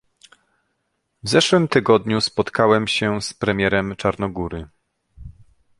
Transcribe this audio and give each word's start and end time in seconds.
W 1.23 1.29
zeszłym 1.29 1.67
tygodniu 1.67 2.21
spotkałem 2.21 2.87
się 2.87 3.21
z 3.21 3.33
premierem 3.33 3.95
Czarnogóry 3.95 4.67